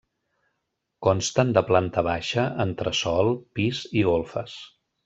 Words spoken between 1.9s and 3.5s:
baixa, entresòl,